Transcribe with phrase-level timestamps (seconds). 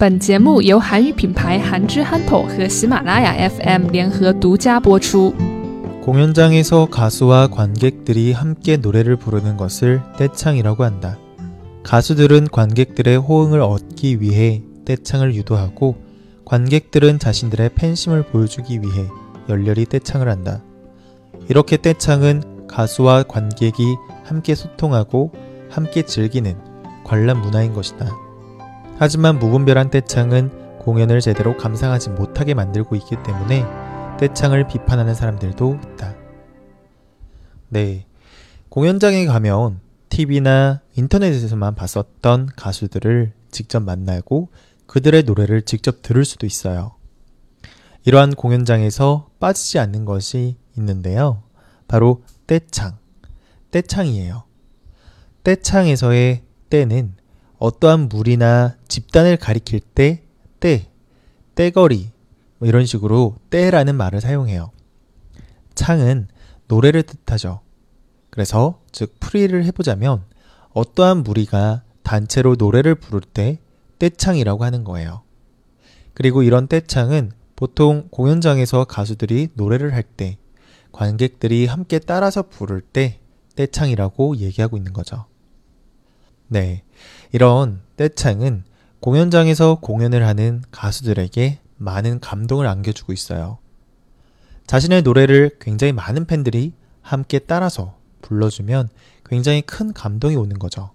[0.00, 5.34] 本节目由韩语品牌韩之憨头和喜马拉雅 FM 联合独家播出。
[6.02, 11.18] 공연장에서 가수와 관객들이 함께 노래를 부르는 것을 떼창이라고 한다.
[11.82, 15.96] 가수들은 관객들의 호응을 얻기 위해 떼창을 유도하고
[16.46, 19.06] 관객들은 자신들의 팬심을 보여주기 위해
[19.50, 20.62] 열렬히 떼창을 한다.
[21.50, 23.84] 이렇게 떼창은 가수와 관객이
[24.24, 25.30] 함께 소통하고
[25.68, 26.56] 함께 즐기는
[27.04, 28.23] 관람 문화인 것이다.
[28.97, 33.65] 하지만 무분별한 떼창은 공연을 제대로 감상하지 못하게 만들고 있기 때문에
[34.19, 36.15] 떼창을 비판하는 사람들도 있다.
[37.67, 38.05] 네.
[38.69, 44.49] 공연장에 가면 TV나 인터넷에서만 봤었던 가수들을 직접 만나고
[44.85, 46.95] 그들의 노래를 직접 들을 수도 있어요.
[48.05, 51.43] 이러한 공연장에서 빠지지 않는 것이 있는데요.
[51.87, 52.97] 바로 떼창.
[53.71, 54.43] 떼창이에요.
[55.43, 57.15] 떼창에서의 떼는
[57.57, 60.23] 어떠한 무리나 집단을 가리킬 때
[60.59, 60.89] 떼,
[61.55, 62.11] 떼거리
[62.57, 64.71] 뭐 이런 식으로 떼라는 말을 사용해요.
[65.75, 66.27] 창은
[66.67, 67.61] 노래를 뜻하죠.
[68.29, 70.23] 그래서 즉 풀이를 해보자면
[70.73, 73.59] 어떠한 무리가 단체로 노래를 부를 때
[73.99, 75.21] 떼창이라고 하는 거예요.
[76.13, 80.37] 그리고 이런 떼창은 보통 공연장에서 가수들이 노래를 할 때
[80.91, 83.19] 관객들이 함께 따라서 부를 때
[83.55, 85.25] 떼창이라고 얘기하고 있는 거죠.
[86.47, 86.83] 네.
[87.31, 88.63] 이런 떼창은
[88.99, 93.59] 공연장에서 공연을 하는 가수들에게 많은 감동을 안겨주고 있어요.
[94.67, 98.89] 자신의 노래를 굉장히 많은 팬들이 함께 따라서 불러주면
[99.25, 100.91] 굉장히 큰 감동이 오는 거죠.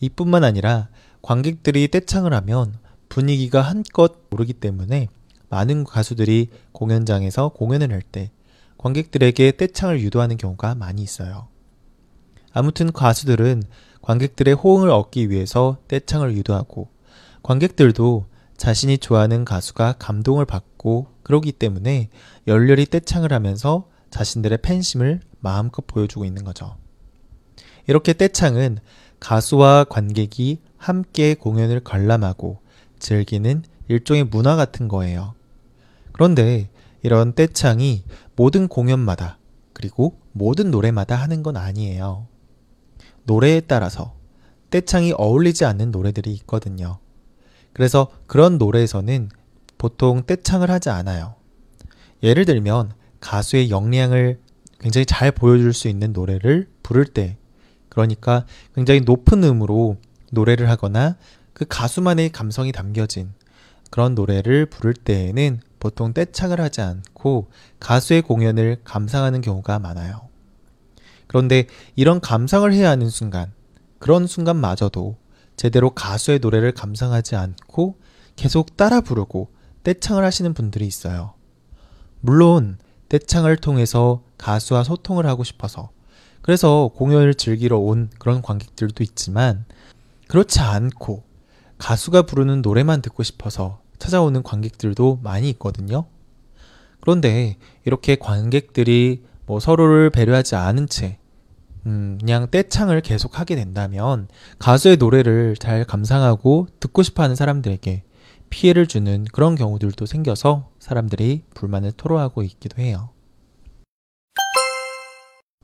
[0.00, 0.88] 이뿐만 아니라
[1.20, 2.74] 관객들이 떼창을 하면
[3.08, 5.08] 분위기가 한껏 오르기 때문에
[5.48, 8.32] 많은 가수들이 공연장에서 공연을 할 때
[8.78, 11.46] 관객들에게 떼창을 유도하는 경우가 많이 있어요.
[12.52, 13.62] 아무튼 가수들은
[14.02, 16.88] 관객들의 호응을 얻기 위해서 떼창을 유도하고
[17.42, 22.10] 관객들도 자신이 좋아하는 가수가 감동을 받고 그러기 때문에
[22.46, 26.76] 열렬히 떼창을 하면서 자신들의 팬심을 마음껏 보여주고 있는 거죠.
[27.86, 28.78] 이렇게 떼창은
[29.18, 32.60] 가수와 관객이 함께 공연을 관람하고
[32.98, 35.34] 즐기는 일종의 문화 같은 거예요.
[36.12, 36.68] 그런데
[37.02, 38.04] 이런 떼창이
[38.36, 39.38] 모든 공연마다
[39.72, 42.26] 그리고 모든 노래마다 하는 건 아니에요.
[43.24, 44.14] 노래에 따라서
[44.70, 46.98] 떼창이 어울리지 않는 노래들이 있거든요.
[47.72, 49.28] 그래서 그런 노래에서는
[49.78, 51.34] 보통 떼창을 하지 않아요.
[52.22, 54.40] 예를 들면 가수의 역량을
[54.80, 57.36] 굉장히 잘 보여줄 수 있는 노래를 부를 때,
[57.88, 59.96] 그러니까 굉장히 높은 음으로
[60.30, 61.16] 노래를 하거나
[61.52, 63.32] 그 가수만의 감성이 담겨진
[63.90, 70.31] 그런 노래를 부를 때에는 보통 떼창을 하지 않고 가수의 공연을 감상하는 경우가 많아요.
[71.32, 71.66] 그런데
[71.96, 73.52] 이런 감상을 해야 하는 순간,
[73.98, 75.16] 그런 순간마저도
[75.56, 77.96] 제대로 가수의 노래를 감상하지 않고
[78.36, 79.48] 계속 따라 부르고
[79.82, 81.32] 떼창을 하시는 분들이 있어요.
[82.20, 82.76] 물론
[83.08, 85.90] 떼창을 통해서 가수와 소통을 하고 싶어서
[86.42, 89.64] 그래서 공연을 즐기러 온 그런 관객들도 있지만
[90.28, 91.22] 그렇지 않고
[91.78, 96.04] 가수가 부르는 노래만 듣고 싶어서 찾아오는 관객들도 많이 있거든요.
[97.00, 97.56] 그런데
[97.86, 101.18] 이렇게 관객들이 뭐 서로를 배려하지 않은 채
[101.86, 104.28] 음, 그냥 떼창을 계속 하게 된다면
[104.58, 108.04] 가수의 노래를 잘 감상하고 듣고 싶어 하는 사람들에게
[108.50, 113.10] 피해를 주는 그런 경우들도 생겨서 사람들이 불만을 토로하고 있기도 해요.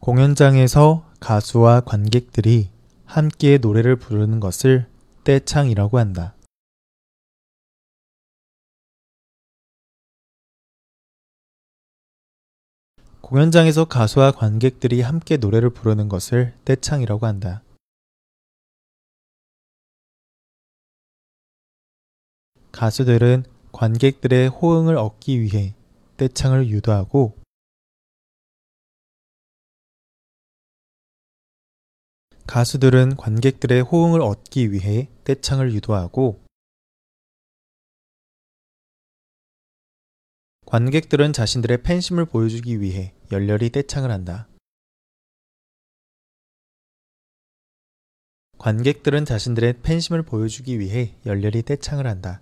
[0.00, 2.68] 공연장에서 가수와 관객들이
[3.06, 4.86] 함께 노래를 부르는 것을
[5.24, 6.34] 떼창이라고 한다.
[13.24, 17.62] 공연장에서 가수와 관객들이 함께 노래를 부르는 것을 떼창이라고 한다.
[22.70, 25.74] 가수들은 관객들의 호응을 얻기 위해
[26.18, 27.38] 떼창을 유도하고
[32.46, 36.43] 가수들은 관객들의 호응을 얻기 위해 떼창을 유도하고
[40.74, 44.48] 관객들은 자신들의 팬심을 보여주기 위해 열렬히 떼창을 한다.
[48.58, 52.40] 관객들은 자신들의 팬심을 보여주기 위해 열렬히 떼창을 한다.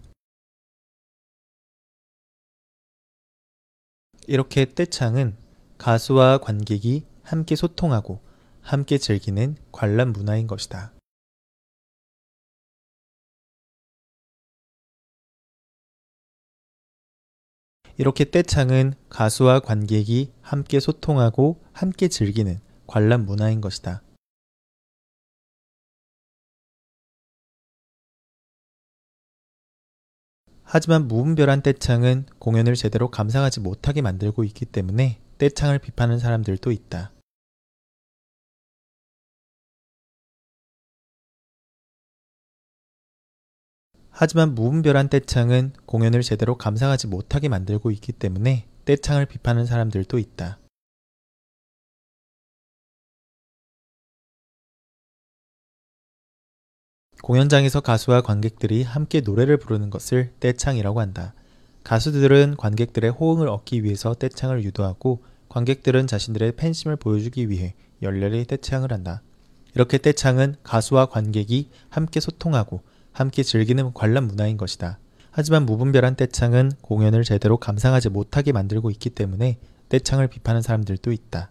[4.26, 5.36] 이렇게 떼창은
[5.76, 8.22] 가수와 관객이 함께 소통하고
[8.62, 10.94] 함께 즐기는 관람 문화인 것이다.
[17.96, 24.02] 이렇게 떼창은 가수와 관객이 함께 소통하고 함께 즐기는 관람 문화인 것이다.
[30.64, 37.12] 하지만 무분별한 떼창은 공연을 제대로 감상하지 못하게 만들고 있기 때문에 떼창을 비판하는 사람들도 있다.
[44.14, 50.58] 하지만 무분별한 떼창은 공연을 제대로 감상하지 못하게 만들고 있기 때문에 떼창을 비판하는 사람들도 있다.
[57.22, 61.34] 공연장에서 가수와 관객들이 함께 노래를 부르는 것을 떼창이라고 한다.
[61.84, 69.22] 가수들은 관객들의 호응을 얻기 위해서 떼창을 유도하고 관객들은 자신들의 팬심을 보여주기 위해 열렬히 떼창을 한다.
[69.74, 72.82] 이렇게 떼창은 가수와 관객이 함께 소통하고
[73.12, 74.98] 함께 즐기는 관람 문화인 것이다.
[75.30, 81.50] 하지만 무분별한 떼창은 공연을 제대로 감상하지 못하게 만들고 있기 때문에 떼창을 비판하는 사람들도 있다.